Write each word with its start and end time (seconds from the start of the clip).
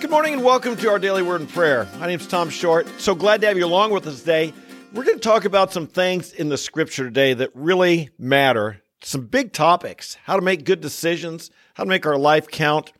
Good 0.00 0.10
morning 0.10 0.34
and 0.34 0.44
welcome 0.44 0.76
to 0.76 0.90
our 0.90 1.00
daily 1.00 1.22
word 1.22 1.40
and 1.40 1.50
prayer. 1.50 1.88
My 1.98 2.06
name 2.06 2.20
is 2.20 2.26
Tom 2.28 2.50
Short. 2.50 2.86
So 3.00 3.16
glad 3.16 3.40
to 3.40 3.48
have 3.48 3.58
you 3.58 3.66
along 3.66 3.90
with 3.90 4.06
us 4.06 4.20
today. 4.20 4.54
We're 4.92 5.02
going 5.02 5.18
to 5.18 5.22
talk 5.22 5.44
about 5.44 5.72
some 5.72 5.88
things 5.88 6.32
in 6.32 6.48
the 6.48 6.56
scripture 6.56 7.02
today 7.02 7.34
that 7.34 7.50
really 7.52 8.10
matter. 8.16 8.80
Some 9.02 9.26
big 9.26 9.52
topics 9.52 10.16
how 10.22 10.36
to 10.36 10.42
make 10.42 10.64
good 10.64 10.80
decisions, 10.80 11.50
how 11.74 11.82
to 11.82 11.88
make 11.88 12.06
our 12.06 12.16
life 12.16 12.46
count. 12.46 12.92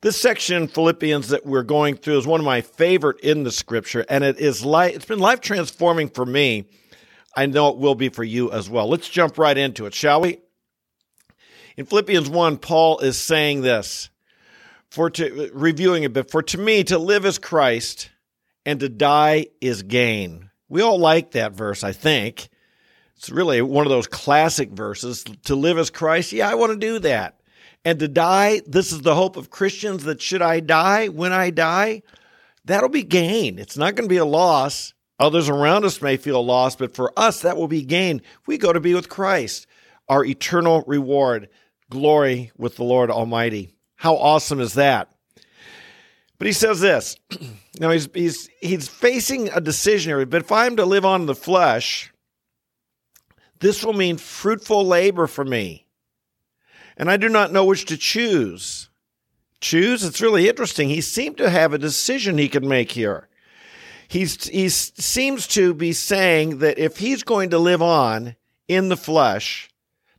This 0.00 0.20
section 0.20 0.56
in 0.56 0.66
Philippians 0.66 1.28
that 1.28 1.46
we're 1.46 1.62
going 1.62 1.96
through 1.96 2.18
is 2.18 2.26
one 2.26 2.40
of 2.40 2.46
my 2.46 2.62
favorite 2.62 3.20
in 3.20 3.44
the 3.44 3.52
scripture, 3.52 4.04
and 4.08 4.24
it 4.24 4.40
is 4.40 4.64
life, 4.64 4.96
it's 4.96 5.04
been 5.04 5.20
life 5.20 5.40
transforming 5.40 6.08
for 6.08 6.26
me. 6.26 6.64
I 7.36 7.46
know 7.46 7.68
it 7.68 7.76
will 7.76 7.94
be 7.94 8.08
for 8.08 8.24
you 8.24 8.50
as 8.50 8.68
well. 8.68 8.88
Let's 8.88 9.08
jump 9.08 9.38
right 9.38 9.56
into 9.56 9.86
it, 9.86 9.94
shall 9.94 10.20
we? 10.20 10.38
In 11.76 11.86
Philippians 11.86 12.28
1, 12.28 12.56
Paul 12.56 12.98
is 12.98 13.16
saying 13.16 13.62
this 13.62 14.10
for 14.90 15.08
to 15.10 15.50
reviewing 15.54 16.04
a 16.04 16.10
bit 16.10 16.30
for 16.30 16.42
to 16.42 16.58
me 16.58 16.84
to 16.84 16.98
live 16.98 17.24
is 17.24 17.38
christ 17.38 18.10
and 18.66 18.80
to 18.80 18.88
die 18.88 19.46
is 19.60 19.82
gain. 19.82 20.50
We 20.68 20.82
all 20.82 20.98
like 20.98 21.32
that 21.32 21.52
verse 21.52 21.84
i 21.84 21.92
think. 21.92 22.48
It's 23.16 23.30
really 23.30 23.60
one 23.60 23.84
of 23.84 23.90
those 23.90 24.06
classic 24.06 24.70
verses. 24.70 25.24
To 25.44 25.54
live 25.54 25.78
as 25.78 25.90
christ 25.90 26.32
yeah 26.32 26.50
i 26.50 26.54
want 26.54 26.72
to 26.72 26.86
do 26.86 26.98
that. 27.00 27.40
And 27.84 27.98
to 28.00 28.08
die 28.08 28.60
this 28.66 28.92
is 28.92 29.02
the 29.02 29.14
hope 29.14 29.36
of 29.36 29.50
christians 29.50 30.04
that 30.04 30.20
should 30.20 30.42
i 30.42 30.60
die 30.60 31.08
when 31.08 31.32
i 31.32 31.50
die 31.50 32.02
that'll 32.64 32.88
be 32.88 33.04
gain. 33.04 33.58
It's 33.58 33.78
not 33.78 33.94
going 33.94 34.08
to 34.08 34.12
be 34.12 34.18
a 34.18 34.24
loss. 34.24 34.92
Others 35.18 35.48
around 35.48 35.84
us 35.84 36.02
may 36.02 36.16
feel 36.16 36.44
lost 36.44 36.78
but 36.78 36.94
for 36.94 37.12
us 37.16 37.42
that 37.42 37.56
will 37.56 37.68
be 37.68 37.82
gain. 37.82 38.22
We 38.46 38.58
go 38.58 38.72
to 38.72 38.80
be 38.80 38.94
with 38.94 39.08
christ. 39.08 39.66
Our 40.08 40.24
eternal 40.24 40.82
reward. 40.86 41.48
Glory 41.90 42.52
with 42.56 42.76
the 42.76 42.84
lord 42.84 43.10
almighty 43.10 43.74
how 44.00 44.16
awesome 44.16 44.60
is 44.60 44.72
that? 44.74 45.12
But 46.38 46.46
he 46.46 46.54
says 46.54 46.80
this. 46.80 47.16
now 47.78 47.90
he's 47.90 48.08
he's 48.14 48.48
he's 48.62 48.88
facing 48.88 49.50
a 49.50 49.60
decision 49.60 50.08
here. 50.08 50.24
But 50.24 50.40
if 50.40 50.50
I'm 50.50 50.76
to 50.76 50.86
live 50.86 51.04
on 51.04 51.26
the 51.26 51.34
flesh, 51.34 52.10
this 53.58 53.84
will 53.84 53.92
mean 53.92 54.16
fruitful 54.16 54.86
labor 54.86 55.26
for 55.26 55.44
me. 55.44 55.84
And 56.96 57.10
I 57.10 57.18
do 57.18 57.28
not 57.28 57.52
know 57.52 57.66
which 57.66 57.84
to 57.86 57.98
choose. 57.98 58.88
Choose? 59.60 60.02
It's 60.02 60.22
really 60.22 60.48
interesting. 60.48 60.88
He 60.88 61.02
seemed 61.02 61.36
to 61.36 61.50
have 61.50 61.74
a 61.74 61.78
decision 61.78 62.38
he 62.38 62.48
could 62.48 62.64
make 62.64 62.92
here. 62.92 63.28
He's 64.08 64.48
he 64.48 64.70
seems 64.70 65.46
to 65.48 65.74
be 65.74 65.92
saying 65.92 66.60
that 66.60 66.78
if 66.78 66.96
he's 66.96 67.22
going 67.22 67.50
to 67.50 67.58
live 67.58 67.82
on 67.82 68.34
in 68.66 68.88
the 68.88 68.96
flesh, 68.96 69.69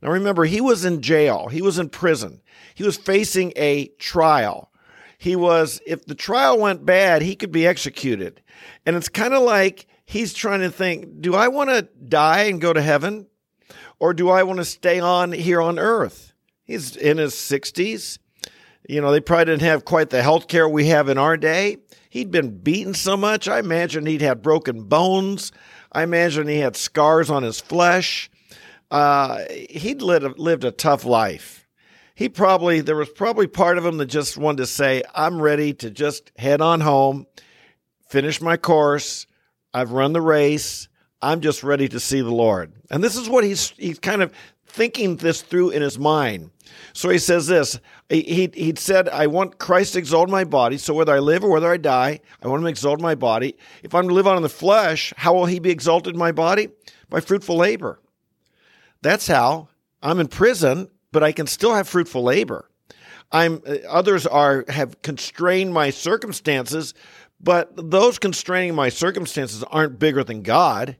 now 0.02 0.10
remember, 0.10 0.44
he 0.44 0.60
was 0.60 0.84
in 0.84 1.00
jail, 1.00 1.48
he 1.48 1.62
was 1.62 1.78
in 1.78 1.88
prison, 1.88 2.42
he 2.74 2.82
was 2.82 2.96
facing 2.96 3.52
a 3.56 3.86
trial. 3.98 4.70
He 5.16 5.36
was, 5.36 5.80
if 5.86 6.04
the 6.04 6.16
trial 6.16 6.58
went 6.58 6.84
bad, 6.84 7.22
he 7.22 7.36
could 7.36 7.52
be 7.52 7.64
executed. 7.64 8.42
And 8.84 8.96
it's 8.96 9.08
kind 9.08 9.32
of 9.32 9.42
like 9.42 9.86
he's 10.04 10.34
trying 10.34 10.60
to 10.60 10.70
think 10.70 11.20
do 11.20 11.36
I 11.36 11.46
want 11.46 11.70
to 11.70 11.82
die 11.82 12.42
and 12.44 12.60
go 12.60 12.72
to 12.72 12.82
heaven? 12.82 13.28
Or 14.00 14.12
do 14.12 14.30
I 14.30 14.42
want 14.42 14.58
to 14.58 14.64
stay 14.64 14.98
on 14.98 15.30
here 15.30 15.62
on 15.62 15.78
earth? 15.78 16.32
He's 16.64 16.96
in 16.96 17.18
his 17.18 17.34
60s. 17.34 18.18
You 18.88 19.00
know, 19.00 19.12
they 19.12 19.20
probably 19.20 19.44
didn't 19.44 19.62
have 19.62 19.84
quite 19.84 20.10
the 20.10 20.24
health 20.24 20.48
care 20.48 20.68
we 20.68 20.86
have 20.86 21.08
in 21.08 21.18
our 21.18 21.36
day. 21.36 21.76
He'd 22.10 22.32
been 22.32 22.58
beaten 22.58 22.94
so 22.94 23.16
much. 23.16 23.46
I 23.46 23.60
imagine 23.60 24.06
he'd 24.06 24.22
had 24.22 24.42
broken 24.42 24.82
bones. 24.82 25.52
I 25.92 26.02
imagine 26.02 26.48
he 26.48 26.58
had 26.58 26.74
scars 26.74 27.30
on 27.30 27.44
his 27.44 27.60
flesh 27.60 28.28
uh, 28.92 29.44
he'd 29.70 30.02
lived, 30.02 30.38
lived 30.38 30.64
a 30.64 30.70
tough 30.70 31.06
life. 31.06 31.66
He 32.14 32.28
probably, 32.28 32.82
there 32.82 32.94
was 32.94 33.08
probably 33.08 33.46
part 33.46 33.78
of 33.78 33.86
him 33.86 33.96
that 33.96 34.06
just 34.06 34.36
wanted 34.36 34.58
to 34.58 34.66
say, 34.66 35.02
I'm 35.14 35.40
ready 35.40 35.72
to 35.74 35.90
just 35.90 36.30
head 36.36 36.60
on 36.60 36.82
home, 36.82 37.26
finish 38.10 38.42
my 38.42 38.58
course. 38.58 39.26
I've 39.72 39.92
run 39.92 40.12
the 40.12 40.20
race. 40.20 40.88
I'm 41.22 41.40
just 41.40 41.62
ready 41.62 41.88
to 41.88 41.98
see 41.98 42.20
the 42.20 42.30
Lord. 42.30 42.74
And 42.90 43.02
this 43.02 43.16
is 43.16 43.30
what 43.30 43.44
he's, 43.44 43.70
he's 43.70 43.98
kind 43.98 44.20
of 44.20 44.30
thinking 44.66 45.16
this 45.16 45.40
through 45.40 45.70
in 45.70 45.80
his 45.80 45.98
mind. 45.98 46.50
So 46.92 47.08
he 47.08 47.18
says 47.18 47.46
this. 47.46 47.80
He, 48.10 48.50
he 48.52 48.74
said, 48.76 49.08
I 49.08 49.26
want 49.26 49.58
Christ 49.58 49.94
to 49.94 50.00
exalt 50.00 50.28
my 50.28 50.44
body. 50.44 50.76
So 50.76 50.92
whether 50.92 51.14
I 51.14 51.18
live 51.20 51.44
or 51.44 51.50
whether 51.50 51.72
I 51.72 51.78
die, 51.78 52.20
I 52.42 52.48
want 52.48 52.60
him 52.60 52.64
to 52.64 52.70
exalt 52.70 53.00
my 53.00 53.14
body. 53.14 53.56
If 53.82 53.94
I'm 53.94 54.08
to 54.08 54.12
live 54.12 54.26
on 54.26 54.36
in 54.36 54.42
the 54.42 54.50
flesh, 54.50 55.14
how 55.16 55.32
will 55.32 55.46
he 55.46 55.60
be 55.60 55.70
exalted 55.70 56.12
in 56.12 56.18
my 56.18 56.32
body? 56.32 56.68
By 57.08 57.20
fruitful 57.20 57.56
labor. 57.56 57.98
That's 59.02 59.26
how 59.26 59.68
I'm 60.02 60.20
in 60.20 60.28
prison, 60.28 60.88
but 61.10 61.22
I 61.22 61.32
can 61.32 61.46
still 61.46 61.74
have 61.74 61.88
fruitful 61.88 62.22
labor. 62.22 62.68
I'm 63.30 63.62
uh, 63.66 63.76
others 63.88 64.26
are 64.26 64.64
have 64.68 65.02
constrained 65.02 65.72
my 65.72 65.90
circumstances, 65.90 66.94
but 67.40 67.72
those 67.74 68.18
constraining 68.18 68.74
my 68.74 68.88
circumstances 68.88 69.64
aren't 69.64 69.98
bigger 69.98 70.22
than 70.22 70.42
God. 70.42 70.96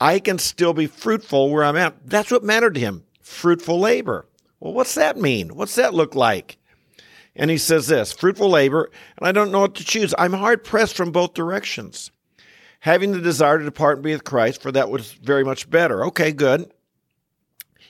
I 0.00 0.18
can 0.18 0.38
still 0.38 0.74
be 0.74 0.86
fruitful 0.86 1.50
where 1.50 1.64
I'm 1.64 1.76
at. 1.76 2.06
That's 2.08 2.30
what 2.30 2.44
mattered 2.44 2.74
to 2.74 2.80
him. 2.80 3.04
Fruitful 3.22 3.80
labor. 3.80 4.26
Well, 4.60 4.74
what's 4.74 4.94
that 4.94 5.16
mean? 5.16 5.54
What's 5.54 5.76
that 5.76 5.94
look 5.94 6.14
like? 6.14 6.58
And 7.34 7.50
he 7.50 7.58
says 7.58 7.86
this 7.86 8.12
fruitful 8.12 8.48
labor, 8.48 8.90
and 9.16 9.26
I 9.26 9.32
don't 9.32 9.52
know 9.52 9.60
what 9.60 9.74
to 9.76 9.84
choose. 9.84 10.14
I'm 10.18 10.32
hard 10.32 10.64
pressed 10.64 10.96
from 10.96 11.12
both 11.12 11.34
directions. 11.34 12.10
Having 12.80 13.12
the 13.12 13.20
desire 13.20 13.58
to 13.58 13.64
depart 13.64 13.96
and 13.96 14.04
be 14.04 14.12
with 14.12 14.24
Christ, 14.24 14.62
for 14.62 14.70
that 14.72 14.90
was 14.90 15.12
very 15.12 15.44
much 15.44 15.68
better. 15.68 16.04
Okay, 16.06 16.32
good. 16.32 16.70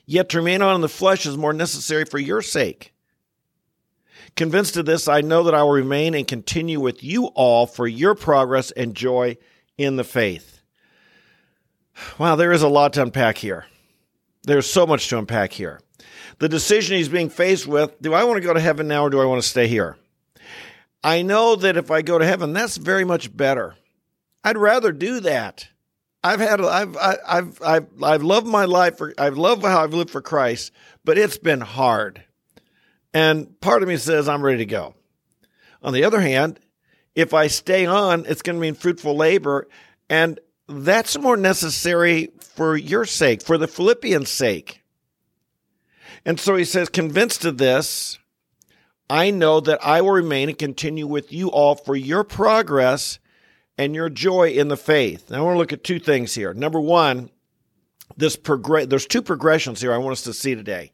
Yet 0.07 0.29
to 0.31 0.39
remain 0.39 0.63
on 0.63 0.77
in 0.77 0.81
the 0.81 0.89
flesh 0.89 1.27
is 1.27 1.37
more 1.37 1.53
necessary 1.53 2.05
for 2.05 2.19
your 2.19 2.41
sake. 2.41 2.95
Convinced 4.37 4.77
of 4.77 4.87
this, 4.87 5.09
I 5.09 5.21
know 5.21 5.43
that 5.43 5.55
I 5.55 5.63
will 5.63 5.73
remain 5.73 6.15
and 6.15 6.29
continue 6.29 6.79
with 6.79 7.03
you 7.03 7.27
all 7.27 7.67
for 7.67 7.89
your 7.89 8.15
progress 8.15 8.71
and 8.71 8.95
joy 8.95 9.37
in 9.77 9.97
the 9.97 10.05
faith. 10.05 10.61
Wow, 12.19 12.37
there 12.37 12.53
is 12.53 12.63
a 12.63 12.69
lot 12.69 12.93
to 12.95 13.03
unpack 13.03 13.39
here. 13.39 13.67
There's 14.43 14.71
so 14.71 14.87
much 14.87 15.09
to 15.09 15.19
unpack 15.19 15.53
here. 15.53 15.81
The 16.39 16.49
decision 16.49 16.97
he's 16.97 17.09
being 17.09 17.31
faced 17.31 17.67
with 17.67 18.01
do 18.01 18.15
I 18.15 18.25
want 18.25 18.37
to 18.37 18.47
go 18.47 18.53
to 18.53 18.61
heaven 18.61 18.87
now 18.87 19.05
or 19.05 19.11
do 19.11 19.21
I 19.21 19.25
want 19.25 19.43
to 19.43 19.49
stay 19.49 19.67
here? 19.67 19.97
I 21.03 21.23
know 21.23 21.57
that 21.57 21.77
if 21.77 21.91
I 21.91 22.03
go 22.03 22.19
to 22.19 22.27
heaven, 22.27 22.53
that's 22.53 22.77
very 22.77 23.05
much 23.05 23.35
better. 23.35 23.77
I'd 24.45 24.59
rather 24.59 24.93
do 24.93 25.21
that. 25.21 25.69
I've 26.27 26.41
had 26.41 26.61
I've 26.61 26.97
I've 26.97 27.63
I've 27.63 28.03
I've 28.03 28.23
loved 28.23 28.47
my 28.47 28.65
life 28.65 28.99
for 28.99 29.15
I've 29.17 29.39
loved 29.39 29.63
how 29.63 29.83
I've 29.83 29.95
lived 29.95 30.11
for 30.11 30.21
Christ, 30.21 30.73
but 31.05 31.19
it's 31.19 31.39
been 31.39 31.61
hard. 31.61 32.25
And 33.15 33.61
part 33.61 33.83
of 33.83 33.89
me 33.89 33.97
says 33.97 34.29
I'm 34.29 34.43
ready 34.43 34.59
to 34.59 34.67
go. 34.67 34.95
On 35.83 35.93
the 35.93 36.05
other 36.05 36.21
hand, 36.21 36.59
if 37.15 37.33
I 37.33 37.47
stay 37.47 37.87
on, 37.87 38.27
it's 38.27 38.43
going 38.43 38.57
to 38.57 38.61
mean 38.61 38.75
fruitful 38.75 39.17
labor 39.17 39.69
and 40.09 40.41
that's 40.69 41.19
more 41.19 41.37
necessary 41.37 42.33
for 42.41 42.77
your 42.77 43.05
sake, 43.05 43.43
for 43.43 43.57
the 43.57 43.69
Philippians' 43.69 44.29
sake. 44.29 44.83
And 46.25 46.41
so 46.41 46.57
he 46.57 46.65
says, 46.65 46.89
convinced 46.89 47.45
of 47.45 47.59
this, 47.59 48.19
I 49.09 49.31
know 49.31 49.61
that 49.61 49.85
I 49.85 50.01
will 50.01 50.11
remain 50.11 50.49
and 50.49 50.59
continue 50.59 51.07
with 51.07 51.33
you 51.33 51.49
all 51.49 51.77
for 51.77 51.95
your 51.95 52.25
progress 52.25 53.21
and 53.79 53.95
your 53.95 54.09
joy 54.09 54.51
in 54.51 54.69
the 54.69 54.77
faith. 54.77 55.31
Now, 55.31 55.39
I 55.39 55.41
want 55.43 55.55
to 55.55 55.59
look 55.59 55.73
at 55.73 55.85
two 55.85 55.99
things 55.99 56.35
here. 56.35 56.55
Number 56.55 56.81
one, 56.81 57.31
this. 58.17 58.37
There's 58.37 59.07
two 59.07 59.23
progressions 59.23 59.81
here 59.81 59.93
I 59.93 59.99
want 59.99 60.13
us 60.13 60.23
to 60.23 60.33
see 60.33 60.55
today. 60.55 60.93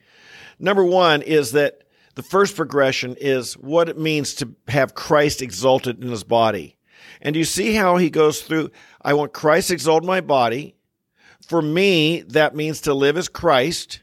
Number 0.58 0.84
one 0.84 1.22
is 1.22 1.52
that 1.52 1.82
the 2.14 2.22
first 2.22 2.56
progression 2.56 3.16
is 3.20 3.54
what 3.54 3.88
it 3.88 3.98
means 3.98 4.34
to 4.34 4.54
have 4.68 4.94
Christ 4.94 5.42
exalted 5.42 6.02
in 6.02 6.10
his 6.10 6.24
body. 6.24 6.76
And 7.20 7.36
you 7.36 7.44
see 7.44 7.74
how 7.74 7.96
he 7.96 8.10
goes 8.10 8.42
through, 8.42 8.70
I 9.00 9.14
want 9.14 9.32
Christ 9.32 9.70
exalted 9.70 10.06
my 10.06 10.20
body. 10.20 10.74
For 11.46 11.62
me, 11.62 12.22
that 12.22 12.54
means 12.54 12.82
to 12.82 12.94
live 12.94 13.16
as 13.16 13.28
Christ. 13.28 14.00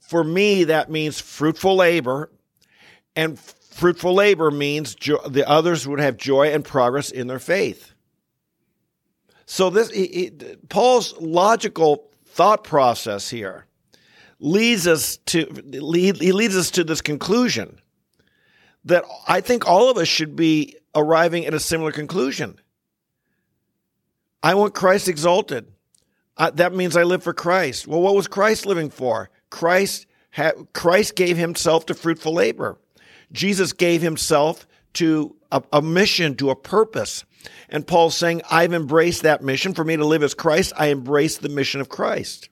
For 0.00 0.24
me, 0.24 0.64
that 0.64 0.90
means 0.90 1.20
fruitful 1.20 1.76
labor. 1.76 2.30
And 3.14 3.38
Fruitful 3.78 4.12
labor 4.12 4.50
means 4.50 4.96
jo- 4.96 5.20
the 5.28 5.48
others 5.48 5.86
would 5.86 6.00
have 6.00 6.16
joy 6.16 6.48
and 6.48 6.64
progress 6.64 7.12
in 7.12 7.28
their 7.28 7.38
faith. 7.38 7.87
So 9.50 9.70
this 9.70 9.88
he, 9.90 10.06
he, 10.06 10.30
Paul's 10.68 11.18
logical 11.18 12.10
thought 12.26 12.64
process 12.64 13.30
here 13.30 13.64
leads 14.38 14.86
us 14.86 15.16
to 15.16 15.46
lead, 15.64 16.18
he 16.18 16.32
leads 16.32 16.54
us 16.54 16.70
to 16.72 16.84
this 16.84 17.00
conclusion 17.00 17.80
that 18.84 19.04
I 19.26 19.40
think 19.40 19.66
all 19.66 19.90
of 19.90 19.96
us 19.96 20.06
should 20.06 20.36
be 20.36 20.76
arriving 20.94 21.46
at 21.46 21.54
a 21.54 21.60
similar 21.60 21.92
conclusion. 21.92 22.60
I 24.42 24.54
want 24.54 24.74
Christ 24.74 25.08
exalted. 25.08 25.66
That 26.36 26.74
means 26.74 26.94
I 26.94 27.04
live 27.04 27.22
for 27.22 27.32
Christ. 27.32 27.86
Well, 27.86 28.02
what 28.02 28.14
was 28.14 28.28
Christ 28.28 28.66
living 28.66 28.90
for? 28.90 29.30
Christ 29.48 30.06
ha- 30.30 30.52
Christ 30.74 31.16
gave 31.16 31.38
himself 31.38 31.86
to 31.86 31.94
fruitful 31.94 32.34
labor. 32.34 32.78
Jesus 33.32 33.72
gave 33.72 34.02
himself 34.02 34.66
to 34.98 35.36
a, 35.50 35.62
a, 35.72 35.82
mission, 35.82 36.36
to 36.36 36.50
a 36.50 36.56
purpose. 36.56 37.24
And 37.68 37.86
Paul's 37.86 38.16
saying, 38.16 38.42
I've 38.50 38.72
embraced 38.72 39.22
that 39.22 39.42
mission. 39.42 39.74
For 39.74 39.84
me 39.84 39.96
to 39.96 40.04
live 40.04 40.22
as 40.22 40.34
Christ, 40.34 40.72
I 40.76 40.88
embrace 40.88 41.38
the 41.38 41.48
mission 41.48 41.80
of 41.80 41.88
Christ. 41.88 42.48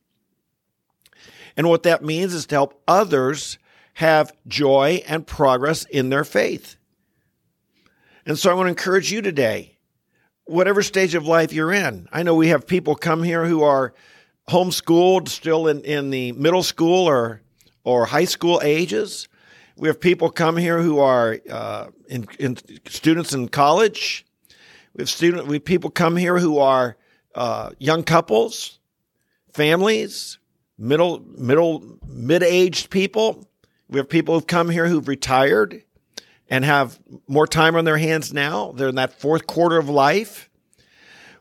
And 1.56 1.69
what 1.69 1.84
that 1.84 2.04
means 2.04 2.34
is 2.34 2.46
to 2.46 2.54
help 2.54 2.82
others 2.87 3.58
have 3.94 4.32
joy 4.46 5.02
and 5.08 5.26
progress 5.26 5.84
in 5.87 6.10
their 6.10 6.25
faith. 6.25 6.76
And 8.26 8.38
so 8.38 8.50
I 8.50 8.54
want 8.54 8.66
to 8.66 8.70
encourage 8.70 9.10
you 9.10 9.22
today, 9.22 9.78
whatever 10.44 10.82
stage 10.82 11.14
of 11.14 11.26
life 11.26 11.52
you're 11.52 11.72
in. 11.72 12.08
I 12.12 12.22
know 12.22 12.34
we 12.34 12.48
have 12.48 12.66
people 12.66 12.94
come 12.94 13.22
here 13.22 13.46
who 13.46 13.62
are 13.62 13.94
homeschooled, 14.48 15.28
still 15.28 15.66
in, 15.66 15.81
in 15.82 16.10
the 16.10 16.32
middle 16.32 16.62
school 16.62 17.08
or, 17.08 17.40
or 17.84 18.06
high 18.06 18.25
school 18.25 18.60
ages. 18.62 19.28
We 19.78 19.88
have 19.88 20.00
people 20.00 20.31
come 20.31 20.56
here 20.56 20.81
who 20.81 20.99
are 21.00 21.38
uh, 21.50 21.88
in, 22.08 22.26
in 22.38 22.56
students 22.87 23.34
in 23.34 23.49
college. 23.49 24.25
We 24.94 25.02
have 25.02 25.11
student, 25.11 25.46
we 25.46 25.56
have 25.56 25.64
people 25.64 25.90
come 25.90 26.17
here 26.17 26.38
who 26.38 26.58
are 26.58 26.96
uh, 27.34 27.70
young 27.78 28.02
couples, 28.02 28.78
families, 29.52 30.38
middle 30.78 31.23
middle 31.37 31.99
mid 32.06 32.43
aged 32.43 32.88
people. 32.88 33.46
We 33.88 33.99
have 33.99 34.08
people 34.08 34.34
who've 34.34 34.46
come 34.46 34.70
here 34.70 34.87
who've 34.87 35.06
retired 35.06 35.82
and 36.49 36.64
have 36.64 36.99
more 37.29 37.46
time 37.46 37.76
on 37.76 37.84
their 37.84 37.99
hands 37.99 38.32
now. 38.32 38.72
They're 38.72 38.88
in 38.88 38.94
that 38.94 39.20
fourth 39.20 39.46
quarter 39.46 39.76
of 39.76 39.90
life. 39.90 40.49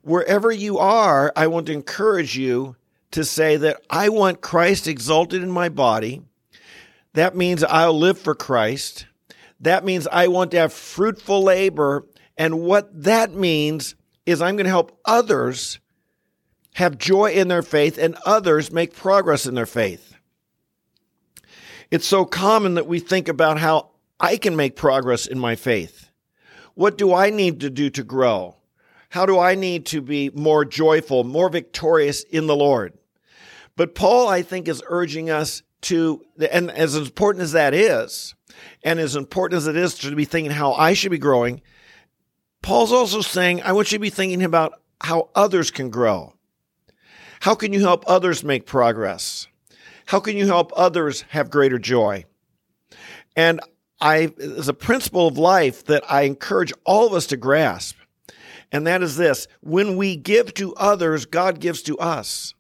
Wherever 0.02 0.52
you 0.52 0.78
are, 0.78 1.32
I 1.36 1.48
want 1.48 1.68
to 1.68 1.74
encourage 1.74 2.38
you 2.38 2.76
to 3.12 3.24
say 3.24 3.56
that 3.58 3.82
I 3.90 4.10
want 4.10 4.42
Christ 4.42 4.88
exalted 4.88 5.42
in 5.42 5.50
my 5.50 5.70
body. 5.70 6.22
That 7.16 7.36
means 7.36 7.64
I'll 7.64 7.98
live 7.98 8.20
for 8.20 8.36
Christ. 8.36 9.08
That 9.62 9.86
means 9.86 10.06
I 10.08 10.28
want 10.28 10.52
to 10.52 10.58
have 10.60 10.74
fruitful 10.74 11.44
labor. 11.44 12.06
And 12.38 12.62
what 12.62 13.04
that 13.04 13.34
means 13.34 13.96
is 14.26 14.42
I'm 14.42 14.58
going 14.58 14.66
to 14.66 14.70
help 14.70 15.00
others 15.06 15.80
have 16.74 16.98
joy 16.98 17.32
in 17.32 17.48
their 17.48 17.62
faith 17.62 17.98
and 17.98 18.18
others 18.26 18.72
make 18.72 18.94
progress 18.94 19.46
in 19.46 19.56
their 19.56 19.66
faith. 19.66 20.16
It's 21.90 22.06
so 22.06 22.26
common 22.26 22.74
that 22.74 22.88
we 22.88 23.00
think 23.00 23.30
about 23.30 23.60
how 23.60 23.92
I 24.20 24.36
can 24.36 24.58
make 24.58 24.76
progress 24.76 25.26
in 25.26 25.40
my 25.40 25.56
faith. 25.56 26.10
What 26.74 26.98
do 26.98 27.14
I 27.14 27.30
need 27.30 27.62
to 27.62 27.70
do 27.70 27.90
to 27.92 28.04
grow? 28.04 28.58
How 29.10 29.26
do 29.26 29.40
I 29.40 29.56
need 29.56 29.86
to 29.88 30.02
be 30.02 30.32
more 30.34 30.66
joyful, 30.66 31.24
more 31.24 31.48
victorious 31.48 32.24
in 32.24 32.48
the 32.48 32.56
Lord? 32.56 32.98
But 33.78 33.96
Paul, 33.96 34.28
I 34.28 34.42
think, 34.42 34.68
is 34.68 34.84
urging 34.88 35.30
us 35.30 35.64
to, 35.86 36.26
and 36.52 36.72
as 36.72 36.96
important 36.96 37.44
as 37.44 37.54
that 37.54 37.74
is, 37.74 38.36
and 38.84 39.00
as 39.00 39.16
important 39.16 39.58
as 39.58 39.68
it 39.68 39.76
is 39.76 39.96
to 39.96 40.16
be 40.16 40.26
thinking 40.26 40.52
how 40.52 40.74
I 40.74 40.94
should 40.94 41.12
be 41.12 41.18
growing, 41.18 41.62
Paul's 42.62 42.92
also 42.92 43.22
saying, 43.22 43.62
I 43.62 43.74
want 43.74 43.92
you 43.92 43.98
to 43.98 44.02
be 44.02 44.10
thinking 44.10 44.44
about 44.44 44.82
how 45.02 45.30
others 45.36 45.72
can 45.72 45.90
grow. 45.90 46.34
How 47.42 47.54
can 47.54 47.74
you 47.74 47.82
help 47.82 48.04
others 48.08 48.44
make 48.44 48.66
progress? 48.66 49.48
How 50.08 50.20
can 50.20 50.38
you 50.38 50.48
help 50.48 50.72
others 50.76 51.22
have 51.30 51.50
greater 51.50 51.78
joy? 51.78 52.26
And 53.36 53.60
I, 54.00 54.34
there's 54.38 54.68
a 54.68 54.74
principle 54.74 55.28
of 55.28 55.38
life 55.38 55.86
that 55.86 56.04
I 56.10 56.22
encourage 56.24 56.74
all 56.86 57.08
of 57.08 57.14
us 57.14 57.28
to 57.28 57.38
grasp. 57.38 57.98
And 58.72 58.88
that 58.88 59.04
is 59.04 59.18
this 59.18 59.48
when 59.62 59.96
we 59.96 60.16
give 60.16 60.54
to 60.56 60.74
others, 60.76 61.26
God 61.26 61.60
gives 61.60 61.82
to 61.84 61.98
us. 62.00 62.54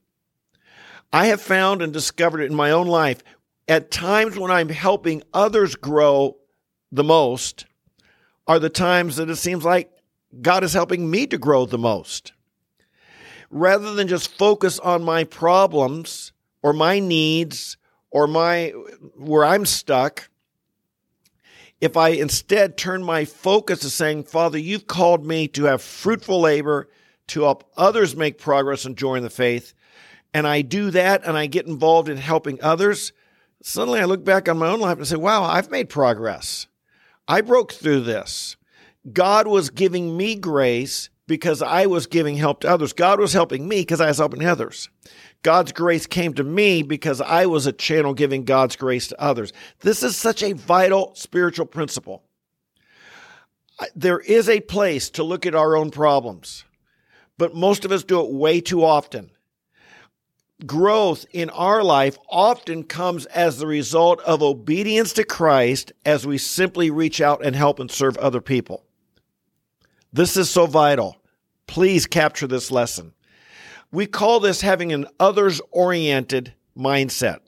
I 1.15 1.27
have 1.27 1.39
found 1.39 1.81
and 1.81 1.93
discovered 1.93 2.41
it 2.41 2.51
in 2.51 2.57
my 2.57 2.71
own 2.71 2.87
life 2.87 3.23
at 3.69 3.89
times 3.89 4.37
when 4.37 4.51
I'm 4.51 4.67
helping 4.67 5.23
others 5.33 5.75
grow 5.75 6.35
the 6.91 7.05
most 7.05 7.65
are 8.45 8.59
the 8.59 8.69
times 8.69 9.15
that 9.15 9.29
it 9.29 9.37
seems 9.37 9.63
like 9.63 9.89
God 10.41 10.65
is 10.65 10.73
helping 10.73 11.09
me 11.09 11.25
to 11.27 11.37
grow 11.37 11.65
the 11.65 11.77
most. 11.77 12.33
Rather 13.49 13.93
than 13.93 14.09
just 14.09 14.37
focus 14.37 14.77
on 14.77 15.05
my 15.05 15.23
problems 15.23 16.33
or 16.61 16.73
my 16.73 16.99
needs 16.99 17.77
or 18.11 18.27
my 18.27 18.73
where 19.15 19.45
I'm 19.45 19.65
stuck, 19.65 20.29
if 21.79 21.95
I 21.95 22.09
instead 22.09 22.75
turn 22.75 23.05
my 23.05 23.23
focus 23.23 23.79
to 23.79 23.89
saying, 23.89 24.25
Father, 24.25 24.57
you've 24.57 24.87
called 24.87 25.25
me 25.25 25.47
to 25.47 25.63
have 25.63 25.81
fruitful 25.81 26.41
labor, 26.41 26.89
to 27.27 27.43
help 27.43 27.71
others 27.77 28.17
make 28.17 28.37
progress 28.37 28.83
and 28.83 28.97
join 28.97 29.23
the 29.23 29.29
faith, 29.29 29.73
and 30.35 30.45
I 30.45 30.63
do 30.63 30.91
that 30.91 31.23
and 31.23 31.37
I 31.37 31.45
get 31.45 31.65
involved 31.65 32.09
in 32.09 32.17
helping 32.17 32.61
others, 32.61 33.13
suddenly 33.63 34.01
I 34.01 34.03
look 34.03 34.25
back 34.25 34.49
on 34.49 34.57
my 34.57 34.67
own 34.67 34.81
life 34.81 34.97
and 34.97 35.07
say, 35.07 35.15
wow, 35.15 35.43
I've 35.43 35.71
made 35.71 35.87
progress. 35.87 36.67
I 37.25 37.39
broke 37.39 37.71
through 37.71 38.01
this. 38.01 38.57
God 39.13 39.47
was 39.47 39.69
giving 39.69 40.17
me 40.17 40.35
grace 40.35 41.09
because 41.25 41.61
I 41.61 41.85
was 41.85 42.05
giving 42.05 42.35
help 42.35 42.59
to 42.59 42.69
others. 42.69 42.91
God 42.91 43.17
was 43.17 43.31
helping 43.31 43.65
me 43.65 43.77
because 43.79 44.01
I 44.01 44.07
was 44.07 44.17
helping 44.17 44.45
others. 44.45 44.89
God's 45.41 45.71
grace 45.71 46.05
came 46.05 46.33
to 46.33 46.43
me 46.43 46.83
because 46.83 47.21
I 47.21 47.45
was 47.45 47.65
a 47.65 47.71
channel 47.71 48.13
giving 48.13 48.43
God's 48.43 48.75
grace 48.75 49.07
to 49.07 49.21
others. 49.21 49.53
This 49.79 50.03
is 50.03 50.17
such 50.17 50.43
a 50.43 50.51
vital 50.51 51.15
spiritual 51.15 51.65
principle. 51.65 52.23
There 53.95 54.19
is 54.19 54.49
a 54.49 54.59
place 54.59 55.09
to 55.11 55.23
look 55.23 55.45
at 55.45 55.55
our 55.55 55.77
own 55.77 55.91
problems, 55.91 56.65
but 57.37 57.55
most 57.55 57.85
of 57.85 57.93
us 57.93 58.03
do 58.03 58.19
it 58.19 58.33
way 58.33 58.59
too 58.59 58.83
often 58.83 59.31
growth 60.65 61.25
in 61.31 61.49
our 61.51 61.83
life 61.83 62.17
often 62.29 62.83
comes 62.83 63.25
as 63.27 63.57
the 63.57 63.67
result 63.67 64.21
of 64.21 64.41
obedience 64.41 65.13
to 65.13 65.23
Christ 65.23 65.91
as 66.05 66.25
we 66.25 66.37
simply 66.37 66.89
reach 66.89 67.21
out 67.21 67.45
and 67.45 67.55
help 67.55 67.79
and 67.79 67.89
serve 67.89 68.17
other 68.17 68.41
people. 68.41 68.83
This 70.13 70.37
is 70.37 70.49
so 70.49 70.65
vital. 70.65 71.17
Please 71.67 72.05
capture 72.05 72.47
this 72.47 72.71
lesson. 72.71 73.13
We 73.91 74.05
call 74.05 74.39
this 74.39 74.61
having 74.61 74.93
an 74.93 75.07
others 75.19 75.61
oriented 75.71 76.53
mindset. 76.77 77.39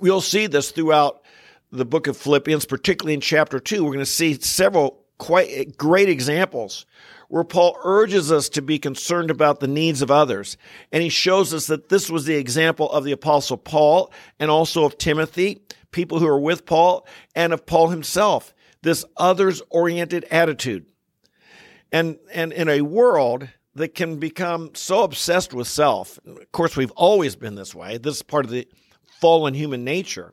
We'll 0.00 0.20
see 0.20 0.46
this 0.46 0.70
throughout 0.70 1.22
the 1.70 1.84
book 1.84 2.06
of 2.06 2.16
Philippians, 2.16 2.64
particularly 2.64 3.14
in 3.14 3.20
chapter 3.20 3.58
2. 3.58 3.82
We're 3.82 3.90
going 3.90 3.98
to 4.00 4.06
see 4.06 4.34
several 4.34 5.04
quite 5.18 5.76
great 5.76 6.08
examples 6.08 6.84
where 7.32 7.44
Paul 7.44 7.78
urges 7.82 8.30
us 8.30 8.50
to 8.50 8.60
be 8.60 8.78
concerned 8.78 9.30
about 9.30 9.60
the 9.60 9.66
needs 9.66 10.02
of 10.02 10.10
others. 10.10 10.58
And 10.92 11.02
he 11.02 11.08
shows 11.08 11.54
us 11.54 11.66
that 11.68 11.88
this 11.88 12.10
was 12.10 12.26
the 12.26 12.34
example 12.34 12.90
of 12.90 13.04
the 13.04 13.12
apostle 13.12 13.56
Paul 13.56 14.12
and 14.38 14.50
also 14.50 14.84
of 14.84 14.98
Timothy, 14.98 15.62
people 15.92 16.18
who 16.18 16.26
are 16.26 16.38
with 16.38 16.66
Paul, 16.66 17.06
and 17.34 17.54
of 17.54 17.64
Paul 17.64 17.88
himself, 17.88 18.52
this 18.82 19.06
others 19.16 19.62
oriented 19.70 20.24
attitude. 20.24 20.84
And, 21.90 22.18
and 22.34 22.52
in 22.52 22.68
a 22.68 22.82
world 22.82 23.48
that 23.76 23.94
can 23.94 24.18
become 24.18 24.74
so 24.74 25.02
obsessed 25.02 25.54
with 25.54 25.68
self, 25.68 26.18
of 26.26 26.52
course, 26.52 26.76
we've 26.76 26.90
always 26.90 27.34
been 27.34 27.54
this 27.54 27.74
way. 27.74 27.96
This 27.96 28.16
is 28.16 28.22
part 28.22 28.44
of 28.44 28.50
the 28.50 28.68
fallen 29.22 29.54
human 29.54 29.84
nature. 29.84 30.32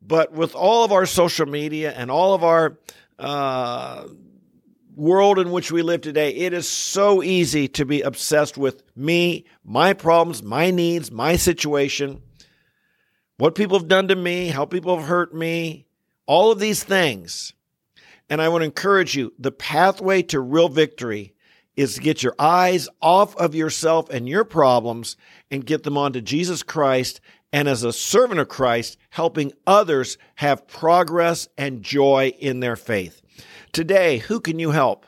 But 0.00 0.30
with 0.30 0.54
all 0.54 0.84
of 0.84 0.92
our 0.92 1.04
social 1.04 1.46
media 1.46 1.90
and 1.90 2.12
all 2.12 2.32
of 2.32 2.44
our 2.44 2.78
uh, 3.18 4.04
world 4.94 5.38
in 5.38 5.50
which 5.50 5.72
we 5.72 5.82
live 5.82 6.00
today, 6.00 6.30
it 6.30 6.52
is 6.52 6.68
so 6.68 7.22
easy 7.22 7.68
to 7.68 7.84
be 7.84 8.02
obsessed 8.02 8.58
with 8.58 8.82
me, 8.96 9.44
my 9.64 9.92
problems, 9.92 10.42
my 10.42 10.70
needs, 10.70 11.10
my 11.10 11.36
situation, 11.36 12.22
what 13.38 13.54
people 13.54 13.78
have 13.78 13.88
done 13.88 14.08
to 14.08 14.16
me, 14.16 14.48
how 14.48 14.64
people 14.64 14.96
have 14.96 15.08
hurt 15.08 15.34
me, 15.34 15.86
all 16.26 16.52
of 16.52 16.58
these 16.58 16.84
things. 16.84 17.54
And 18.28 18.40
I 18.40 18.48
want 18.48 18.62
to 18.62 18.66
encourage 18.66 19.16
you 19.16 19.32
the 19.38 19.52
pathway 19.52 20.22
to 20.22 20.40
real 20.40 20.68
victory 20.68 21.34
is 21.76 21.94
to 21.94 22.00
get 22.00 22.22
your 22.22 22.34
eyes 22.38 22.88
off 23.00 23.34
of 23.36 23.54
yourself 23.54 24.10
and 24.10 24.28
your 24.28 24.44
problems 24.44 25.16
and 25.50 25.64
get 25.64 25.82
them 25.82 25.96
onto 25.96 26.20
Jesus 26.20 26.62
Christ. 26.62 27.20
And 27.52 27.68
as 27.68 27.82
a 27.82 27.92
servant 27.92 28.40
of 28.40 28.48
Christ, 28.48 28.98
helping 29.10 29.52
others 29.66 30.18
have 30.36 30.66
progress 30.66 31.48
and 31.56 31.82
joy 31.82 32.32
in 32.38 32.60
their 32.60 32.76
faith. 32.76 33.21
Today, 33.72 34.18
who 34.18 34.40
can 34.40 34.58
you 34.58 34.70
help? 34.70 35.06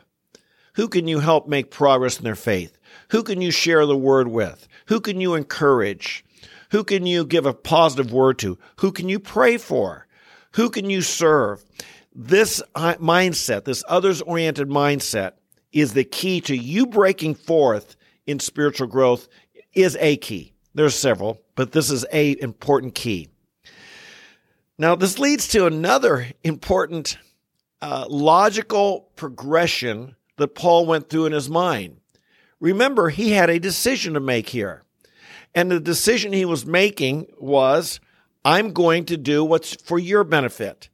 Who 0.75 0.89
can 0.89 1.07
you 1.07 1.21
help 1.21 1.47
make 1.47 1.71
progress 1.71 2.19
in 2.19 2.25
their 2.25 2.35
faith? 2.35 2.79
Who 3.11 3.23
can 3.23 3.41
you 3.41 3.51
share 3.51 3.87
the 3.87 3.97
word 3.97 4.29
with? 4.29 4.67
Who 4.87 5.01
can 5.01 5.21
you 5.21 5.35
encourage? 5.35 6.25
Who 6.71 6.83
can 6.85 7.07
you 7.07 7.25
give 7.25 7.47
a 7.47 7.55
positive 7.55 8.13
word 8.13 8.39
to? 8.41 8.59
Who 8.77 8.91
can 8.91 9.09
you 9.09 9.21
pray 9.21 9.57
for? 9.57 10.07
Who 10.53 10.71
can 10.71 10.91
you 10.91 11.03
serve? 11.03 11.65
This 12.15 12.63
uh, 12.75 12.95
mindset, 12.95 13.65
this 13.65 13.85
others 13.89 14.23
oriented 14.23 14.69
mindset, 14.69 15.33
is 15.73 15.93
the 15.93 16.05
key 16.05 16.41
to 16.43 16.57
you 16.57 16.87
breaking 16.87 17.35
forth 17.35 17.97
in 18.27 18.39
spiritual 18.41 18.87
growth, 18.87 19.29
is 19.75 19.97
a 20.01 20.17
key. 20.17 20.53
There's 20.75 20.95
several, 20.95 21.41
but 21.55 21.73
this 21.73 21.91
is 21.91 22.05
a 22.13 22.41
important 22.41 22.95
key. 22.95 23.29
Now, 24.79 24.97
this 24.97 25.19
leads 25.19 25.49
to 25.49 25.67
another 25.67 26.27
important 26.43 27.19
uh, 27.85 28.07
logical 28.09 29.11
progression 29.15 30.17
that 30.39 30.55
Paul 30.55 30.87
went 30.87 31.11
through 31.11 31.27
in 31.27 31.33
his 31.33 31.51
mind. 31.51 31.99
Remember, 32.59 33.11
he 33.11 33.33
had 33.33 33.51
a 33.51 33.61
decision 33.61 34.15
to 34.15 34.21
make 34.21 34.49
here. 34.49 34.85
And 35.55 35.71
the 35.71 35.81
decision 35.81 36.33
he 36.33 36.47
was 36.47 36.65
making 36.65 37.27
was 37.39 38.01
I'm 38.43 38.73
going 38.73 39.05
to 39.07 39.19
do 39.19 39.45
what's 39.45 39.75
for 39.75 39.99
your 39.99 40.25
benefit. 40.25 40.89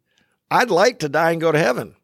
I'd 0.51 0.73
like 0.73 0.99
to 0.99 1.09
die 1.09 1.31
and 1.31 1.41
go 1.41 1.53
to 1.53 1.59
heaven. 1.61 1.95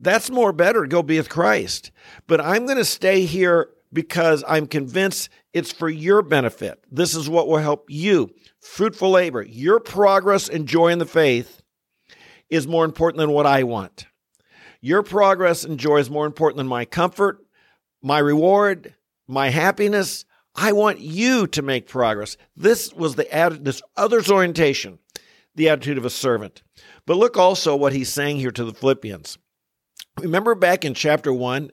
That's 0.00 0.28
more 0.28 0.52
better 0.52 0.82
to 0.82 0.88
go 0.88 1.04
be 1.04 1.18
with 1.18 1.28
Christ. 1.28 1.92
But 2.26 2.40
I'm 2.40 2.66
going 2.66 2.78
to 2.78 2.84
stay 2.84 3.26
here 3.26 3.68
because 3.92 4.42
I'm 4.48 4.66
convinced 4.66 5.28
it's 5.52 5.70
for 5.70 5.88
your 5.88 6.20
benefit. 6.22 6.84
This 6.90 7.14
is 7.14 7.30
what 7.30 7.46
will 7.46 7.58
help 7.58 7.86
you. 7.88 8.34
Fruitful 8.58 9.12
labor, 9.12 9.42
your 9.42 9.78
progress 9.78 10.48
and 10.48 10.66
joy 10.66 10.88
in 10.88 10.98
the 10.98 11.06
faith 11.06 11.62
is 12.50 12.66
more 12.66 12.84
important 12.84 13.18
than 13.18 13.30
what 13.30 13.46
I 13.46 13.62
want. 13.62 14.06
Your 14.80 15.02
progress 15.02 15.64
and 15.64 15.78
joy 15.78 15.98
is 15.98 16.10
more 16.10 16.26
important 16.26 16.58
than 16.58 16.68
my 16.68 16.84
comfort, 16.84 17.38
my 18.02 18.18
reward, 18.18 18.94
my 19.26 19.50
happiness. 19.50 20.24
I 20.54 20.72
want 20.72 21.00
you 21.00 21.46
to 21.48 21.62
make 21.62 21.88
progress. 21.88 22.36
This 22.56 22.92
was 22.92 23.14
the 23.14 23.24
atti- 23.24 23.64
this 23.64 23.82
others 23.96 24.30
orientation, 24.30 24.98
the 25.54 25.68
attitude 25.68 25.98
of 25.98 26.04
a 26.04 26.10
servant. 26.10 26.62
But 27.06 27.16
look 27.18 27.36
also 27.36 27.76
what 27.76 27.92
he's 27.92 28.12
saying 28.12 28.38
here 28.38 28.50
to 28.50 28.64
the 28.64 28.74
Philippians. 28.74 29.38
Remember 30.20 30.54
back 30.54 30.84
in 30.84 30.94
chapter 30.94 31.32
1 31.32 31.70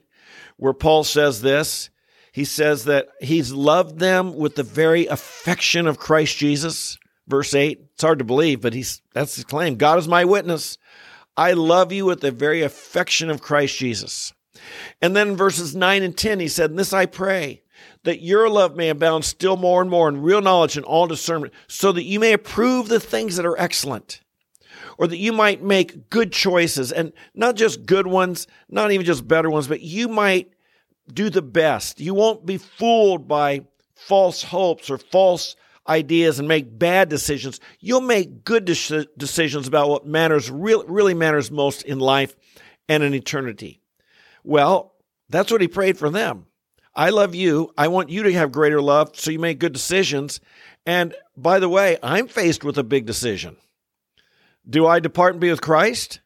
where 0.56 0.74
Paul 0.74 1.04
says 1.04 1.40
this? 1.40 1.90
He 2.32 2.44
says 2.44 2.84
that 2.84 3.08
he's 3.20 3.52
loved 3.52 4.00
them 4.00 4.34
with 4.34 4.56
the 4.56 4.64
very 4.64 5.06
affection 5.06 5.86
of 5.86 5.98
Christ 5.98 6.36
Jesus. 6.36 6.98
Verse 7.26 7.54
8. 7.54 7.80
It's 7.92 8.02
hard 8.02 8.18
to 8.18 8.24
believe, 8.24 8.60
but 8.60 8.74
he's 8.74 9.00
that's 9.14 9.36
his 9.36 9.44
claim. 9.44 9.76
God 9.76 9.98
is 9.98 10.08
my 10.08 10.24
witness. 10.24 10.76
I 11.36 11.52
love 11.52 11.92
you 11.92 12.06
with 12.06 12.20
the 12.20 12.30
very 12.30 12.62
affection 12.62 13.30
of 13.30 13.42
Christ 13.42 13.76
Jesus. 13.76 14.32
And 15.02 15.16
then 15.16 15.30
in 15.30 15.36
verses 15.36 15.74
9 15.74 16.02
and 16.02 16.16
10, 16.16 16.40
he 16.40 16.48
said, 16.48 16.76
This 16.76 16.92
I 16.92 17.06
pray, 17.06 17.62
that 18.04 18.22
your 18.22 18.48
love 18.48 18.76
may 18.76 18.88
abound 18.88 19.24
still 19.24 19.56
more 19.56 19.80
and 19.80 19.90
more 19.90 20.08
in 20.08 20.22
real 20.22 20.40
knowledge 20.40 20.76
and 20.76 20.86
all 20.86 21.06
discernment, 21.06 21.52
so 21.66 21.92
that 21.92 22.04
you 22.04 22.20
may 22.20 22.32
approve 22.32 22.88
the 22.88 23.00
things 23.00 23.36
that 23.36 23.46
are 23.46 23.58
excellent, 23.58 24.20
or 24.96 25.06
that 25.08 25.18
you 25.18 25.32
might 25.32 25.62
make 25.62 26.08
good 26.08 26.32
choices, 26.32 26.92
and 26.92 27.12
not 27.34 27.56
just 27.56 27.86
good 27.86 28.06
ones, 28.06 28.46
not 28.68 28.92
even 28.92 29.04
just 29.04 29.26
better 29.26 29.50
ones, 29.50 29.66
but 29.66 29.80
you 29.80 30.08
might 30.08 30.52
do 31.12 31.30
the 31.30 31.42
best. 31.42 32.00
You 32.00 32.14
won't 32.14 32.46
be 32.46 32.58
fooled 32.58 33.26
by 33.26 33.62
false 33.94 34.42
hopes 34.42 34.88
or 34.88 34.98
false 34.98 35.56
ideas 35.88 36.38
and 36.38 36.48
make 36.48 36.78
bad 36.78 37.08
decisions. 37.08 37.60
You'll 37.80 38.00
make 38.00 38.44
good 38.44 38.64
de- 38.64 39.06
decisions 39.16 39.68
about 39.68 39.88
what 39.88 40.06
matters, 40.06 40.50
really, 40.50 40.84
really 40.88 41.14
matters 41.14 41.50
most 41.50 41.82
in 41.82 41.98
life 41.98 42.34
and 42.88 43.02
in 43.02 43.14
eternity. 43.14 43.80
Well, 44.42 44.94
that's 45.28 45.50
what 45.50 45.60
he 45.60 45.68
prayed 45.68 45.98
for 45.98 46.10
them. 46.10 46.46
I 46.94 47.10
love 47.10 47.34
you. 47.34 47.72
I 47.76 47.88
want 47.88 48.10
you 48.10 48.22
to 48.24 48.32
have 48.34 48.52
greater 48.52 48.80
love 48.80 49.16
so 49.18 49.30
you 49.30 49.38
make 49.38 49.58
good 49.58 49.72
decisions. 49.72 50.40
And 50.86 51.14
by 51.36 51.58
the 51.58 51.68
way, 51.68 51.98
I'm 52.02 52.28
faced 52.28 52.62
with 52.62 52.78
a 52.78 52.84
big 52.84 53.06
decision. 53.06 53.56
Do 54.68 54.86
I 54.86 55.00
depart 55.00 55.32
and 55.32 55.40
be 55.40 55.50
with 55.50 55.60
Christ? 55.60 56.20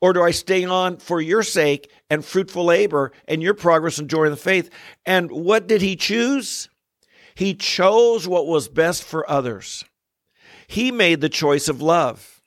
Or 0.00 0.12
do 0.12 0.22
I 0.22 0.30
stay 0.30 0.64
on 0.64 0.98
for 0.98 1.20
your 1.20 1.42
sake 1.42 1.90
and 2.08 2.24
fruitful 2.24 2.64
labor 2.64 3.12
and 3.26 3.42
your 3.42 3.54
progress 3.54 3.98
and 3.98 4.08
joy 4.08 4.24
in 4.24 4.30
the 4.30 4.36
faith? 4.36 4.70
And 5.04 5.30
what 5.32 5.66
did 5.66 5.82
he 5.82 5.96
choose? 5.96 6.68
He 7.38 7.54
chose 7.54 8.26
what 8.26 8.48
was 8.48 8.66
best 8.66 9.04
for 9.04 9.30
others. 9.30 9.84
He 10.66 10.90
made 10.90 11.20
the 11.20 11.28
choice 11.28 11.68
of 11.68 11.80
love. 11.80 12.42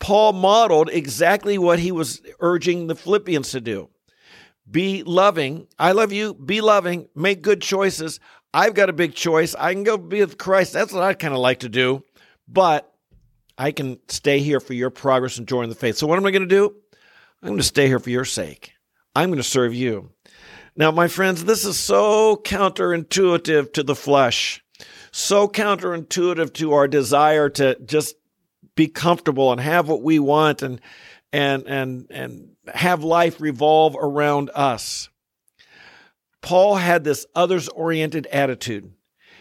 Paul 0.00 0.32
modeled 0.32 0.90
exactly 0.90 1.58
what 1.58 1.78
he 1.78 1.92
was 1.92 2.20
urging 2.40 2.88
the 2.88 2.96
Philippians 2.96 3.52
to 3.52 3.60
do. 3.60 3.88
Be 4.68 5.04
loving. 5.04 5.68
I 5.78 5.92
love 5.92 6.12
you. 6.12 6.34
Be 6.34 6.60
loving. 6.60 7.06
Make 7.14 7.42
good 7.42 7.62
choices. 7.62 8.18
I've 8.52 8.74
got 8.74 8.90
a 8.90 8.92
big 8.92 9.14
choice. 9.14 9.54
I 9.54 9.74
can 9.74 9.84
go 9.84 9.96
be 9.96 10.18
with 10.18 10.38
Christ. 10.38 10.72
That's 10.72 10.92
what 10.92 11.04
I 11.04 11.14
kind 11.14 11.34
of 11.34 11.38
like 11.38 11.60
to 11.60 11.68
do. 11.68 12.02
But 12.48 12.92
I 13.56 13.70
can 13.70 14.00
stay 14.08 14.40
here 14.40 14.58
for 14.58 14.74
your 14.74 14.90
progress 14.90 15.38
and 15.38 15.46
joy 15.46 15.62
in 15.62 15.68
the 15.68 15.76
faith. 15.76 15.96
So 15.98 16.08
what 16.08 16.18
am 16.18 16.26
I 16.26 16.32
going 16.32 16.42
to 16.42 16.48
do? 16.48 16.74
I'm 17.44 17.50
going 17.50 17.58
to 17.58 17.62
stay 17.62 17.86
here 17.86 18.00
for 18.00 18.10
your 18.10 18.24
sake. 18.24 18.72
I'm 19.14 19.28
going 19.28 19.36
to 19.36 19.44
serve 19.44 19.72
you. 19.72 20.10
Now, 20.74 20.90
my 20.90 21.08
friends, 21.08 21.44
this 21.44 21.64
is 21.64 21.78
so 21.78 22.36
counterintuitive 22.36 23.74
to 23.74 23.82
the 23.82 23.94
flesh, 23.94 24.64
so 25.10 25.46
counterintuitive 25.46 26.54
to 26.54 26.72
our 26.72 26.88
desire 26.88 27.50
to 27.50 27.78
just 27.84 28.16
be 28.74 28.88
comfortable 28.88 29.52
and 29.52 29.60
have 29.60 29.88
what 29.88 30.02
we 30.02 30.18
want 30.18 30.62
and 30.62 30.80
and 31.30 31.66
and 31.66 32.06
and 32.10 32.48
have 32.72 33.04
life 33.04 33.40
revolve 33.40 33.96
around 34.00 34.50
us. 34.54 35.10
Paul 36.40 36.76
had 36.76 37.04
this 37.04 37.26
others 37.34 37.68
oriented 37.68 38.26
attitude. 38.28 38.92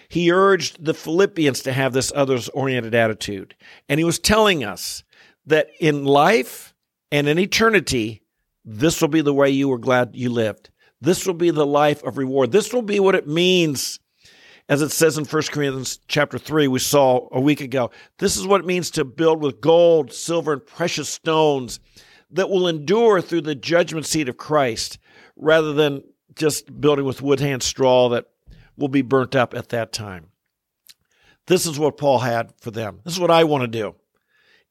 He 0.09 0.31
urged 0.31 0.83
the 0.83 0.93
Philippians 0.93 1.61
to 1.61 1.71
have 1.71 1.93
this 1.93 2.11
others 2.13 2.49
oriented 2.49 2.93
attitude. 2.93 3.55
And 3.87 3.99
he 3.99 4.03
was 4.03 4.19
telling 4.19 4.65
us 4.65 5.03
that 5.45 5.69
in 5.79 6.03
life 6.03 6.73
and 7.09 7.29
in 7.29 7.39
eternity, 7.39 8.21
this 8.65 8.99
will 8.99 9.07
be 9.07 9.21
the 9.21 9.33
way 9.33 9.49
you 9.49 9.69
were 9.69 9.77
glad 9.77 10.11
you 10.13 10.29
lived. 10.29 10.69
This 11.01 11.25
will 11.25 11.33
be 11.33 11.51
the 11.51 11.65
life 11.65 12.03
of 12.03 12.17
reward. 12.17 12.51
This 12.51 12.71
will 12.71 12.83
be 12.83 12.99
what 12.99 13.15
it 13.15 13.27
means 13.27 13.99
as 14.69 14.81
it 14.81 14.91
says 14.91 15.17
in 15.17 15.25
1 15.25 15.43
Corinthians 15.51 15.99
chapter 16.07 16.37
3 16.37 16.67
we 16.67 16.79
saw 16.79 17.27
a 17.31 17.41
week 17.41 17.59
ago. 17.59 17.91
This 18.19 18.37
is 18.37 18.47
what 18.47 18.61
it 18.61 18.67
means 18.67 18.89
to 18.91 19.03
build 19.03 19.41
with 19.41 19.59
gold, 19.59 20.13
silver 20.13 20.53
and 20.53 20.65
precious 20.65 21.09
stones 21.09 21.81
that 22.31 22.49
will 22.49 22.67
endure 22.67 23.21
through 23.21 23.41
the 23.41 23.55
judgment 23.55 24.05
seat 24.05 24.29
of 24.29 24.37
Christ 24.37 24.97
rather 25.35 25.73
than 25.73 26.03
just 26.35 26.79
building 26.79 27.03
with 27.03 27.21
wood 27.21 27.41
hand 27.41 27.63
straw 27.63 28.07
that 28.09 28.27
will 28.77 28.87
be 28.87 29.01
burnt 29.01 29.35
up 29.35 29.53
at 29.53 29.69
that 29.69 29.91
time. 29.91 30.27
This 31.47 31.65
is 31.65 31.77
what 31.77 31.97
Paul 31.97 32.19
had 32.19 32.53
for 32.61 32.71
them. 32.71 33.01
This 33.03 33.13
is 33.13 33.19
what 33.19 33.31
I 33.31 33.43
want 33.43 33.63
to 33.63 33.67
do 33.67 33.95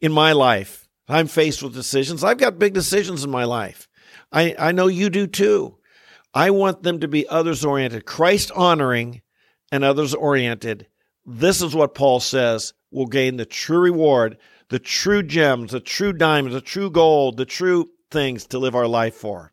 in 0.00 0.12
my 0.12 0.32
life. 0.32 0.88
I'm 1.08 1.26
faced 1.26 1.62
with 1.62 1.74
decisions. 1.74 2.24
I've 2.24 2.38
got 2.38 2.58
big 2.58 2.72
decisions 2.72 3.24
in 3.24 3.30
my 3.30 3.44
life. 3.44 3.88
I, 4.32 4.54
I 4.58 4.72
know 4.72 4.86
you 4.86 5.10
do 5.10 5.26
too. 5.26 5.76
I 6.32 6.50
want 6.50 6.82
them 6.82 7.00
to 7.00 7.08
be 7.08 7.26
others 7.28 7.64
oriented, 7.64 8.06
Christ 8.06 8.50
honoring 8.54 9.22
and 9.72 9.84
others 9.84 10.14
oriented. 10.14 10.86
This 11.26 11.60
is 11.60 11.74
what 11.74 11.94
Paul 11.94 12.20
says 12.20 12.72
will 12.90 13.06
gain 13.06 13.36
the 13.36 13.44
true 13.44 13.80
reward 13.80 14.38
the 14.70 14.78
true 14.78 15.22
gems, 15.22 15.72
the 15.72 15.80
true 15.80 16.12
diamonds, 16.12 16.54
the 16.54 16.60
true 16.60 16.90
gold, 16.90 17.36
the 17.36 17.44
true 17.44 17.90
things 18.10 18.46
to 18.46 18.58
live 18.58 18.74
our 18.74 18.86
life 18.86 19.14
for. 19.14 19.52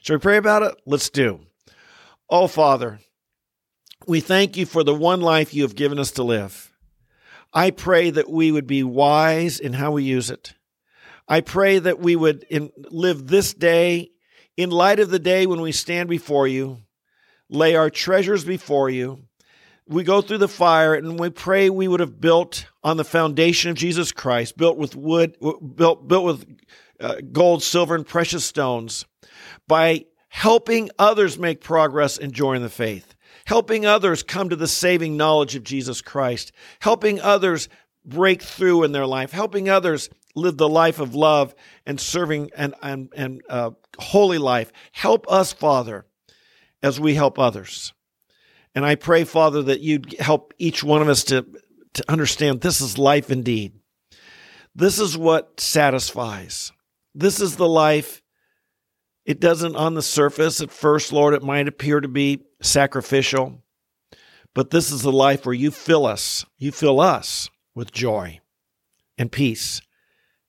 Shall 0.00 0.16
we 0.16 0.20
pray 0.20 0.36
about 0.38 0.62
it? 0.62 0.74
Let's 0.84 1.10
do. 1.10 1.40
Oh, 2.28 2.46
Father, 2.46 2.98
we 4.06 4.20
thank 4.20 4.56
you 4.56 4.66
for 4.66 4.82
the 4.82 4.94
one 4.94 5.20
life 5.20 5.54
you 5.54 5.62
have 5.62 5.76
given 5.76 5.98
us 5.98 6.10
to 6.12 6.22
live. 6.22 6.72
I 7.52 7.70
pray 7.70 8.10
that 8.10 8.28
we 8.28 8.50
would 8.50 8.66
be 8.66 8.82
wise 8.82 9.60
in 9.60 9.74
how 9.74 9.92
we 9.92 10.02
use 10.02 10.30
it. 10.30 10.54
I 11.28 11.40
pray 11.40 11.78
that 11.78 12.00
we 12.00 12.16
would 12.16 12.44
in, 12.50 12.70
live 12.90 13.28
this 13.28 13.54
day 13.54 14.10
in 14.56 14.70
light 14.70 15.00
of 15.00 15.10
the 15.10 15.18
day 15.18 15.46
when 15.46 15.60
we 15.60 15.72
stand 15.72 16.08
before 16.08 16.46
you, 16.46 16.78
lay 17.48 17.74
our 17.74 17.90
treasures 17.90 18.44
before 18.44 18.88
you, 18.90 19.24
we 19.86 20.02
go 20.02 20.20
through 20.20 20.38
the 20.38 20.48
fire 20.48 20.94
and 20.94 21.18
we 21.18 21.30
pray 21.30 21.68
we 21.68 21.88
would 21.88 22.00
have 22.00 22.20
built 22.20 22.66
on 22.82 22.96
the 22.96 23.04
foundation 23.04 23.70
of 23.70 23.76
Jesus 23.76 24.12
Christ, 24.12 24.56
built 24.56 24.78
with 24.78 24.96
wood, 24.96 25.36
built, 25.76 26.08
built 26.08 26.24
with 26.24 26.58
uh, 27.00 27.16
gold, 27.32 27.62
silver, 27.62 27.94
and 27.94 28.06
precious 28.06 28.44
stones 28.44 29.04
by 29.68 30.06
helping 30.28 30.90
others 30.98 31.38
make 31.38 31.60
progress 31.60 32.16
and 32.16 32.32
join 32.32 32.62
the 32.62 32.70
faith, 32.70 33.14
helping 33.46 33.84
others 33.84 34.22
come 34.22 34.48
to 34.48 34.56
the 34.56 34.68
saving 34.68 35.16
knowledge 35.16 35.54
of 35.54 35.64
Jesus 35.64 36.00
Christ, 36.00 36.52
helping 36.80 37.20
others 37.20 37.68
break 38.04 38.42
through 38.42 38.84
in 38.84 38.92
their 38.92 39.06
life, 39.06 39.32
helping 39.32 39.68
others 39.68 40.08
live 40.34 40.56
the 40.56 40.68
life 40.68 41.00
of 41.00 41.14
love 41.14 41.54
and 41.86 42.00
serving 42.00 42.50
and, 42.56 42.74
and, 42.82 43.08
and 43.14 43.42
uh, 43.48 43.70
holy 43.98 44.38
life. 44.38 44.72
Help 44.92 45.30
us, 45.30 45.52
Father, 45.52 46.06
as 46.82 46.98
we 46.98 47.14
help 47.14 47.38
others. 47.38 47.92
And 48.74 48.84
I 48.84 48.96
pray, 48.96 49.24
Father, 49.24 49.62
that 49.62 49.80
you'd 49.80 50.18
help 50.18 50.52
each 50.58 50.82
one 50.82 51.00
of 51.00 51.08
us 51.08 51.24
to, 51.24 51.46
to 51.94 52.04
understand 52.10 52.60
this 52.60 52.80
is 52.80 52.98
life 52.98 53.30
indeed. 53.30 53.72
This 54.74 54.98
is 54.98 55.16
what 55.16 55.60
satisfies. 55.60 56.72
This 57.14 57.40
is 57.40 57.56
the 57.56 57.68
life. 57.68 58.20
It 59.24 59.40
doesn't 59.40 59.76
on 59.76 59.94
the 59.94 60.02
surface 60.02 60.60
at 60.60 60.72
first, 60.72 61.12
Lord, 61.12 61.34
it 61.34 61.42
might 61.42 61.68
appear 61.68 62.00
to 62.00 62.08
be 62.08 62.40
sacrificial, 62.60 63.62
but 64.52 64.70
this 64.70 64.90
is 64.90 65.02
the 65.02 65.12
life 65.12 65.46
where 65.46 65.54
you 65.54 65.70
fill 65.70 66.04
us, 66.04 66.44
you 66.58 66.72
fill 66.72 67.00
us 67.00 67.48
with 67.74 67.92
joy 67.92 68.40
and 69.16 69.32
peace 69.32 69.80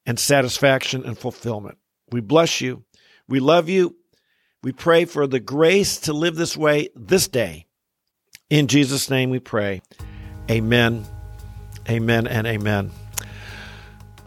and 0.06 0.20
satisfaction 0.20 1.04
and 1.04 1.18
fulfillment. 1.18 1.78
We 2.12 2.22
bless 2.22 2.62
you. 2.62 2.84
We 3.28 3.40
love 3.40 3.70
you. 3.70 3.96
We 4.64 4.72
pray 4.72 5.06
for 5.06 5.28
the 5.28 5.40
grace 5.40 5.98
to 6.02 6.14
live 6.14 6.36
this 6.36 6.58
way 6.58 6.90
this 6.96 7.28
day 7.28 7.66
in 8.50 8.68
Jesus' 8.68 9.10
name 9.10 9.30
we 9.30 9.40
pray. 9.40 9.82
Amen, 10.50 11.06
amen, 11.90 12.28
and 12.28 12.46
amen. 12.46 12.92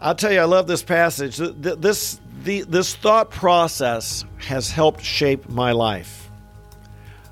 I'll 0.01 0.15
tell 0.15 0.31
you, 0.31 0.39
I 0.39 0.45
love 0.45 0.67
this 0.67 0.83
passage. 0.83 1.37
This, 1.37 2.19
the, 2.43 2.61
this 2.63 2.95
thought 2.95 3.31
process 3.31 4.25
has 4.37 4.71
helped 4.71 5.03
shape 5.03 5.49
my 5.49 5.71
life. 5.71 6.29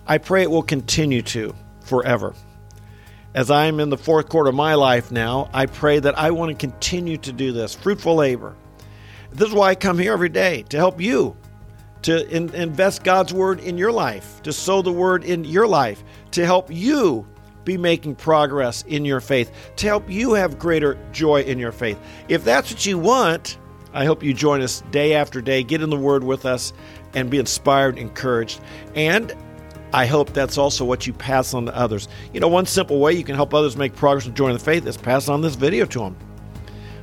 I 0.05 0.17
pray 0.17 0.43
it 0.43 0.51
will 0.51 0.63
continue 0.63 1.21
to 1.23 1.53
forever. 1.81 2.33
As 3.37 3.51
I'm 3.51 3.79
in 3.79 3.91
the 3.91 3.99
fourth 3.99 4.29
quarter 4.29 4.49
of 4.49 4.55
my 4.55 4.73
life 4.73 5.11
now, 5.11 5.47
I 5.53 5.67
pray 5.67 5.99
that 5.99 6.17
I 6.17 6.31
want 6.31 6.49
to 6.49 6.57
continue 6.57 7.17
to 7.17 7.31
do 7.31 7.51
this 7.51 7.75
fruitful 7.75 8.15
labor. 8.15 8.55
This 9.29 9.49
is 9.49 9.53
why 9.53 9.69
I 9.69 9.75
come 9.75 9.99
here 9.99 10.11
every 10.11 10.29
day 10.29 10.63
to 10.69 10.77
help 10.77 10.99
you 10.99 11.37
to 12.01 12.27
in, 12.35 12.49
invest 12.55 13.03
God's 13.03 13.35
word 13.35 13.59
in 13.59 13.77
your 13.77 13.91
life, 13.91 14.41
to 14.41 14.51
sow 14.51 14.81
the 14.81 14.91
word 14.91 15.23
in 15.23 15.43
your 15.43 15.67
life, 15.67 16.03
to 16.31 16.47
help 16.47 16.71
you 16.71 17.27
be 17.63 17.77
making 17.77 18.15
progress 18.15 18.81
in 18.87 19.05
your 19.05 19.19
faith, 19.21 19.51
to 19.75 19.85
help 19.85 20.09
you 20.09 20.33
have 20.33 20.57
greater 20.57 20.97
joy 21.11 21.41
in 21.43 21.59
your 21.59 21.71
faith. 21.71 21.99
If 22.29 22.43
that's 22.43 22.71
what 22.71 22.87
you 22.87 22.97
want, 22.97 23.59
I 23.93 24.05
hope 24.05 24.23
you 24.23 24.33
join 24.33 24.63
us 24.63 24.81
day 24.89 25.13
after 25.13 25.41
day, 25.41 25.61
get 25.61 25.83
in 25.83 25.91
the 25.91 25.95
Word 25.95 26.23
with 26.23 26.47
us, 26.47 26.73
and 27.13 27.29
be 27.29 27.37
inspired, 27.37 27.99
encouraged. 27.99 28.61
And 28.95 29.31
I 29.97 30.05
hope 30.05 30.31
that's 30.31 30.59
also 30.59 30.85
what 30.85 31.07
you 31.07 31.13
pass 31.13 31.55
on 31.55 31.65
to 31.65 31.75
others. 31.75 32.07
You 32.31 32.39
know, 32.39 32.47
one 32.47 32.67
simple 32.67 32.99
way 32.99 33.13
you 33.13 33.23
can 33.23 33.33
help 33.33 33.51
others 33.55 33.75
make 33.75 33.95
progress 33.95 34.27
in 34.27 34.35
joining 34.35 34.55
the 34.55 34.63
faith 34.63 34.85
is 34.85 34.95
pass 34.95 35.27
on 35.27 35.41
this 35.41 35.55
video 35.55 35.85
to 35.85 35.99
them. 36.01 36.15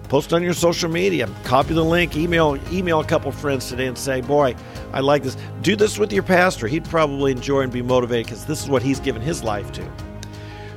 Post 0.09 0.33
on 0.33 0.45
your 0.45 0.55
social 0.55 0.89
media, 0.89 1.29
copy 1.43 1.75
the 1.75 1.83
link, 1.83 2.17
email 2.17 2.57
email 2.71 3.01
a 3.01 3.05
couple 3.05 3.33
friends 3.33 3.69
today 3.69 3.89
and 3.89 3.99
say, 3.99 4.21
"Boy, 4.21 4.55
I 4.93 5.01
like 5.01 5.25
this." 5.25 5.37
Do 5.63 5.75
this 5.75 5.99
with 5.99 6.13
your 6.13 6.23
pastor. 6.23 6.69
He'd 6.69 6.85
probably 6.85 7.33
enjoy 7.33 7.63
and 7.63 7.73
be 7.73 7.83
motivated 7.83 8.27
because 8.27 8.45
this 8.45 8.63
is 8.63 8.69
what 8.69 8.81
he's 8.81 9.01
given 9.01 9.23
his 9.23 9.43
life 9.43 9.73
to. 9.73 9.83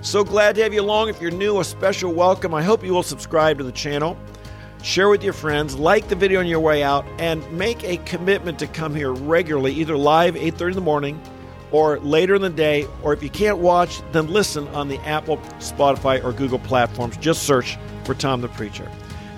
So 0.02 0.24
glad 0.24 0.56
to 0.56 0.64
have 0.64 0.74
you 0.74 0.82
along. 0.82 1.10
If 1.10 1.22
you're 1.22 1.30
new, 1.30 1.60
a 1.60 1.64
special 1.64 2.12
welcome. 2.12 2.52
I 2.52 2.64
hope 2.64 2.84
you 2.84 2.96
will 2.96 3.04
subscribe 3.04 3.60
to 3.60 3.64
the 3.64 3.72
channel. 3.72 4.18
Share 4.82 5.10
with 5.10 5.24
your 5.24 5.34
friends, 5.34 5.78
like 5.78 6.08
the 6.08 6.16
video 6.16 6.40
on 6.40 6.48
your 6.48 6.62
way 6.62 6.82
out, 6.82 7.06
and 7.20 7.44
make 7.52 7.84
a 7.84 7.98
commitment 7.98 8.58
to 8.58 8.66
come 8.66 8.96
here 8.96 9.12
regularly, 9.12 9.72
either 9.74 9.96
live 9.96 10.36
8:30 10.36 10.72
in 10.72 10.76
the 10.78 10.82
morning 10.82 11.22
or 11.72 12.00
later 12.00 12.36
in 12.36 12.42
the 12.42 12.50
day, 12.50 12.88
or 13.04 13.14
if 13.14 13.22
you 13.22 13.30
can't 13.30 13.58
watch, 13.58 14.02
then 14.12 14.28
listen 14.28 14.68
on 14.70 14.88
the 14.88 15.00
Apple, 15.00 15.38
Spotify, 15.60 16.24
or 16.24 16.32
Google 16.32 16.60
platforms. 16.60 17.18
Just 17.18 17.44
search 17.44 17.78
for 18.04 18.14
Tom 18.14 18.42
the 18.42 18.48
Preacher. 18.50 18.90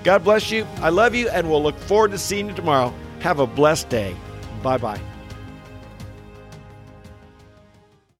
God 0.03 0.23
bless 0.23 0.51
you. 0.51 0.65
I 0.81 0.89
love 0.89 1.15
you, 1.15 1.29
and 1.29 1.49
we'll 1.49 1.63
look 1.63 1.77
forward 1.77 2.11
to 2.11 2.17
seeing 2.17 2.47
you 2.49 2.53
tomorrow. 2.53 2.93
Have 3.19 3.39
a 3.39 3.47
blessed 3.47 3.89
day. 3.89 4.15
Bye 4.63 4.77
bye. 4.77 4.99